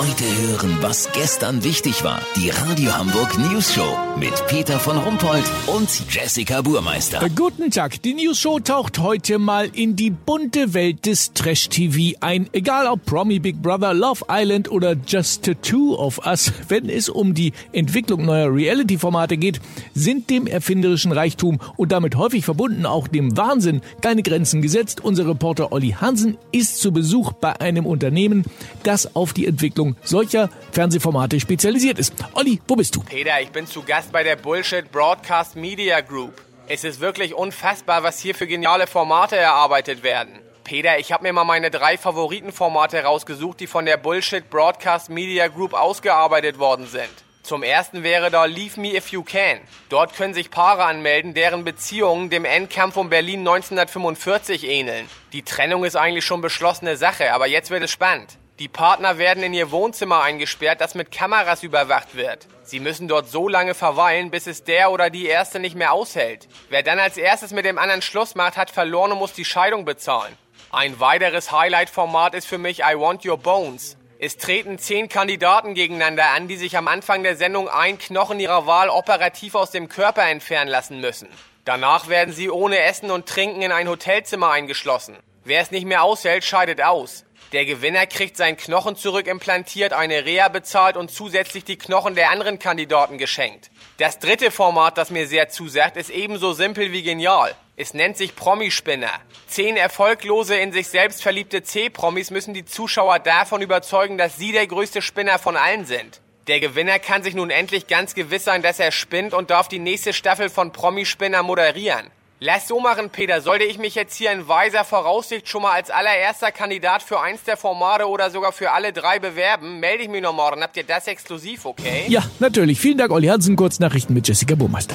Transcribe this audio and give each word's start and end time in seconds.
Heute 0.00 0.24
hören, 0.24 0.78
was 0.80 1.12
gestern 1.12 1.62
wichtig 1.62 2.02
war. 2.04 2.22
Die 2.34 2.48
Radio 2.48 2.96
Hamburg 2.96 3.36
News 3.38 3.74
Show 3.74 3.98
mit 4.18 4.32
Peter 4.46 4.78
von 4.80 4.96
Rumpold 4.96 5.44
und 5.66 5.90
Jessica 6.08 6.62
Burmeister. 6.62 7.22
Äh, 7.22 7.28
Guten 7.28 7.70
Tag. 7.70 8.00
Die 8.00 8.14
News 8.14 8.38
Show 8.38 8.60
taucht 8.60 8.98
heute 8.98 9.38
mal 9.38 9.68
in 9.74 9.96
die 9.96 10.08
bunte 10.08 10.72
Welt 10.72 11.04
des 11.04 11.34
Trash-TV 11.34 12.16
ein. 12.20 12.48
Egal 12.52 12.86
ob 12.86 13.04
Promi 13.04 13.40
Big 13.40 13.60
Brother, 13.60 13.92
Love 13.92 14.24
Island 14.30 14.70
oder 14.70 14.96
Just 15.06 15.44
the 15.44 15.54
Two 15.54 15.94
of 15.98 16.18
Us. 16.24 16.50
Wenn 16.68 16.88
es 16.88 17.10
um 17.10 17.34
die 17.34 17.52
Entwicklung 17.72 18.24
neuer 18.24 18.50
Reality-Formate 18.50 19.36
geht, 19.36 19.60
sind 19.92 20.30
dem 20.30 20.46
erfinderischen 20.46 21.12
Reichtum 21.12 21.58
und 21.76 21.92
damit 21.92 22.16
häufig 22.16 22.46
verbunden 22.46 22.86
auch 22.86 23.06
dem 23.06 23.36
Wahnsinn 23.36 23.82
keine 24.00 24.22
Grenzen 24.22 24.62
gesetzt. 24.62 25.02
Unser 25.04 25.28
Reporter 25.28 25.72
Olli 25.72 25.90
Hansen 25.90 26.38
ist 26.52 26.78
zu 26.78 26.90
Besuch 26.90 27.32
bei 27.32 27.60
einem 27.60 27.84
Unternehmen, 27.84 28.44
das 28.82 29.14
auf 29.14 29.34
die 29.34 29.44
Entwicklung 29.44 29.89
solcher 30.02 30.50
Fernsehformate 30.72 31.40
spezialisiert 31.40 31.98
ist. 31.98 32.14
Olli, 32.34 32.60
wo 32.66 32.76
bist 32.76 32.96
du? 32.96 33.00
Peter, 33.02 33.40
ich 33.40 33.50
bin 33.50 33.66
zu 33.66 33.82
Gast 33.82 34.12
bei 34.12 34.22
der 34.22 34.36
Bullshit 34.36 34.90
Broadcast 34.90 35.56
Media 35.56 36.00
Group. 36.00 36.34
Es 36.68 36.84
ist 36.84 37.00
wirklich 37.00 37.34
unfassbar, 37.34 38.02
was 38.02 38.20
hier 38.20 38.34
für 38.34 38.46
geniale 38.46 38.86
Formate 38.86 39.36
erarbeitet 39.36 40.02
werden. 40.02 40.38
Peter, 40.62 40.98
ich 41.00 41.10
habe 41.10 41.24
mir 41.24 41.32
mal 41.32 41.42
meine 41.42 41.70
drei 41.70 41.98
Favoritenformate 41.98 43.02
rausgesucht, 43.02 43.58
die 43.58 43.66
von 43.66 43.86
der 43.86 43.96
Bullshit 43.96 44.48
Broadcast 44.48 45.10
Media 45.10 45.48
Group 45.48 45.74
ausgearbeitet 45.74 46.60
worden 46.60 46.86
sind. 46.86 47.10
Zum 47.42 47.64
ersten 47.64 48.04
wäre 48.04 48.30
da 48.30 48.44
Leave 48.44 48.78
Me 48.80 48.94
If 48.94 49.08
You 49.08 49.24
Can. 49.24 49.58
Dort 49.88 50.14
können 50.14 50.34
sich 50.34 50.52
Paare 50.52 50.84
anmelden, 50.84 51.34
deren 51.34 51.64
Beziehungen 51.64 52.30
dem 52.30 52.44
Endkampf 52.44 52.96
um 52.96 53.10
Berlin 53.10 53.40
1945 53.40 54.68
ähneln. 54.68 55.08
Die 55.32 55.42
Trennung 55.42 55.84
ist 55.84 55.96
eigentlich 55.96 56.24
schon 56.24 56.42
beschlossene 56.42 56.96
Sache, 56.96 57.32
aber 57.32 57.48
jetzt 57.48 57.70
wird 57.70 57.82
es 57.82 57.90
spannend. 57.90 58.38
Die 58.60 58.68
Partner 58.68 59.16
werden 59.16 59.42
in 59.42 59.54
ihr 59.54 59.70
Wohnzimmer 59.70 60.20
eingesperrt, 60.20 60.82
das 60.82 60.94
mit 60.94 61.10
Kameras 61.10 61.62
überwacht 61.62 62.14
wird. 62.14 62.46
Sie 62.62 62.78
müssen 62.78 63.08
dort 63.08 63.26
so 63.26 63.48
lange 63.48 63.72
verweilen, 63.72 64.30
bis 64.30 64.46
es 64.46 64.64
der 64.64 64.90
oder 64.90 65.08
die 65.08 65.24
Erste 65.24 65.60
nicht 65.60 65.76
mehr 65.76 65.94
aushält. 65.94 66.46
Wer 66.68 66.82
dann 66.82 66.98
als 66.98 67.16
erstes 67.16 67.52
mit 67.52 67.64
dem 67.64 67.78
anderen 67.78 68.02
Schluss 68.02 68.34
macht, 68.34 68.58
hat 68.58 68.70
verloren 68.70 69.12
und 69.12 69.18
muss 69.18 69.32
die 69.32 69.46
Scheidung 69.46 69.86
bezahlen. 69.86 70.36
Ein 70.70 71.00
weiteres 71.00 71.50
Highlight-Format 71.50 72.34
ist 72.34 72.46
für 72.46 72.58
mich 72.58 72.80
I 72.80 72.98
Want 72.98 73.24
Your 73.24 73.38
Bones. 73.38 73.96
Es 74.18 74.36
treten 74.36 74.78
zehn 74.78 75.08
Kandidaten 75.08 75.72
gegeneinander 75.72 76.28
an, 76.28 76.46
die 76.46 76.58
sich 76.58 76.76
am 76.76 76.86
Anfang 76.86 77.22
der 77.22 77.36
Sendung 77.36 77.66
ein 77.70 77.96
Knochen 77.96 78.40
ihrer 78.40 78.66
Wahl 78.66 78.90
operativ 78.90 79.54
aus 79.54 79.70
dem 79.70 79.88
Körper 79.88 80.28
entfernen 80.28 80.68
lassen 80.68 81.00
müssen. 81.00 81.28
Danach 81.64 82.08
werden 82.08 82.34
sie 82.34 82.50
ohne 82.50 82.78
Essen 82.78 83.10
und 83.10 83.26
Trinken 83.26 83.62
in 83.62 83.72
ein 83.72 83.88
Hotelzimmer 83.88 84.50
eingeschlossen. 84.50 85.16
Wer 85.50 85.62
es 85.62 85.72
nicht 85.72 85.84
mehr 85.84 86.04
aushält, 86.04 86.44
scheidet 86.44 86.80
aus. 86.80 87.24
Der 87.52 87.64
Gewinner 87.64 88.06
kriegt 88.06 88.36
seinen 88.36 88.56
Knochen 88.56 88.94
zurückimplantiert, 88.94 89.92
eine 89.92 90.24
Reha 90.24 90.46
bezahlt 90.46 90.96
und 90.96 91.10
zusätzlich 91.10 91.64
die 91.64 91.76
Knochen 91.76 92.14
der 92.14 92.30
anderen 92.30 92.60
Kandidaten 92.60 93.18
geschenkt. 93.18 93.68
Das 93.98 94.20
dritte 94.20 94.52
Format, 94.52 94.96
das 94.96 95.10
mir 95.10 95.26
sehr 95.26 95.48
zusagt, 95.48 95.96
ist 95.96 96.10
ebenso 96.10 96.52
simpel 96.52 96.92
wie 96.92 97.02
genial. 97.02 97.52
Es 97.76 97.94
nennt 97.94 98.16
sich 98.16 98.36
Promispinner. 98.36 99.10
Zehn 99.48 99.76
erfolglose, 99.76 100.54
in 100.54 100.70
sich 100.70 100.86
selbst 100.86 101.20
verliebte 101.20 101.64
C-Promis 101.64 102.30
müssen 102.30 102.54
die 102.54 102.64
Zuschauer 102.64 103.18
davon 103.18 103.60
überzeugen, 103.60 104.18
dass 104.18 104.36
sie 104.36 104.52
der 104.52 104.68
größte 104.68 105.02
Spinner 105.02 105.40
von 105.40 105.56
allen 105.56 105.84
sind. 105.84 106.20
Der 106.46 106.60
Gewinner 106.60 107.00
kann 107.00 107.24
sich 107.24 107.34
nun 107.34 107.50
endlich 107.50 107.88
ganz 107.88 108.14
gewiss 108.14 108.44
sein, 108.44 108.62
dass 108.62 108.78
er 108.78 108.92
spinnt 108.92 109.34
und 109.34 109.50
darf 109.50 109.66
die 109.66 109.80
nächste 109.80 110.12
Staffel 110.12 110.48
von 110.48 110.70
Promispinner 110.70 111.42
moderieren. 111.42 112.12
Lass 112.42 112.68
so 112.68 112.80
machen, 112.80 113.10
Peter. 113.10 113.42
Sollte 113.42 113.64
ich 113.64 113.76
mich 113.76 113.94
jetzt 113.94 114.16
hier 114.16 114.32
in 114.32 114.48
weiser 114.48 114.82
Voraussicht 114.82 115.46
schon 115.46 115.60
mal 115.60 115.72
als 115.72 115.90
allererster 115.90 116.50
Kandidat 116.50 117.02
für 117.02 117.20
eins 117.20 117.42
der 117.42 117.58
Formate 117.58 118.08
oder 118.08 118.30
sogar 118.30 118.52
für 118.52 118.70
alle 118.70 118.94
drei 118.94 119.18
bewerben, 119.18 119.78
melde 119.78 120.04
ich 120.04 120.08
mich 120.08 120.22
noch 120.22 120.32
morgen. 120.32 120.62
Habt 120.62 120.74
ihr 120.78 120.84
das 120.84 121.06
exklusiv, 121.06 121.66
okay? 121.66 122.06
Ja, 122.08 122.22
natürlich. 122.38 122.80
Vielen 122.80 122.96
Dank, 122.96 123.10
Olli 123.10 123.26
Hansen. 123.26 123.56
Kurznachrichten 123.56 124.14
mit 124.14 124.26
Jessica 124.26 124.54
Burmeister. 124.54 124.94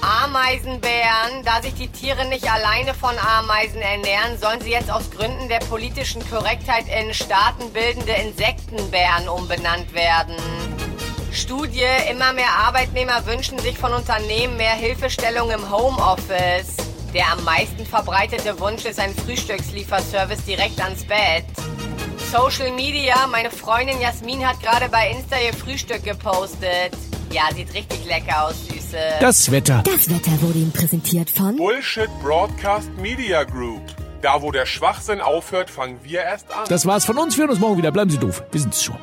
Ameisenbären. 0.00 1.44
Da 1.44 1.60
sich 1.60 1.74
die 1.74 1.88
Tiere 1.88 2.26
nicht 2.30 2.50
alleine 2.50 2.94
von 2.94 3.18
Ameisen 3.18 3.82
ernähren, 3.82 4.38
sollen 4.40 4.62
sie 4.62 4.70
jetzt 4.70 4.90
aus 4.90 5.10
Gründen 5.10 5.50
der 5.50 5.58
politischen 5.58 6.26
Korrektheit 6.30 6.86
in 6.88 7.12
staatenbildende 7.12 8.12
Insektenbären 8.12 9.28
umbenannt 9.28 9.92
werden. 9.92 10.36
Studie, 11.32 11.80
immer 12.10 12.34
mehr 12.34 12.50
Arbeitnehmer 12.66 13.24
wünschen 13.24 13.58
sich 13.58 13.78
von 13.78 13.92
Unternehmen 13.92 14.56
mehr 14.58 14.74
Hilfestellung 14.74 15.50
im 15.50 15.70
Homeoffice. 15.70 16.76
Der 17.14 17.32
am 17.32 17.42
meisten 17.44 17.86
verbreitete 17.86 18.58
Wunsch 18.60 18.84
ist 18.84 19.00
ein 19.00 19.14
Frühstückslieferservice 19.14 20.44
direkt 20.44 20.80
ans 20.80 21.04
Bett. 21.04 21.44
Social 22.30 22.70
Media, 22.72 23.26
meine 23.30 23.50
Freundin 23.50 24.00
Jasmin 24.00 24.46
hat 24.46 24.60
gerade 24.60 24.88
bei 24.90 25.10
Insta 25.10 25.36
ihr 25.38 25.54
Frühstück 25.54 26.04
gepostet. 26.04 26.92
Ja, 27.30 27.44
sieht 27.54 27.72
richtig 27.72 28.04
lecker 28.04 28.44
aus, 28.44 28.66
Süße. 28.68 28.98
Das 29.20 29.50
Wetter. 29.50 29.82
Das 29.86 30.10
Wetter 30.10 30.32
wurde 30.42 30.58
Ihnen 30.58 30.72
präsentiert 30.72 31.30
von 31.30 31.56
Bullshit 31.56 32.10
Broadcast 32.22 32.90
Media 32.98 33.44
Group. 33.44 33.80
Da, 34.20 34.42
wo 34.42 34.52
der 34.52 34.66
Schwachsinn 34.66 35.20
aufhört, 35.22 35.70
fangen 35.70 35.98
wir 36.02 36.20
erst 36.20 36.50
an. 36.52 36.66
Das 36.68 36.84
war's 36.84 37.06
von 37.06 37.16
uns. 37.16 37.36
Wir 37.36 37.42
hören 37.42 37.50
uns 37.50 37.60
morgen 37.60 37.78
wieder. 37.78 37.90
Bleiben 37.90 38.10
Sie 38.10 38.18
doof. 38.18 38.42
Wir 38.52 38.60
sind's 38.60 38.82
schon. 38.82 38.98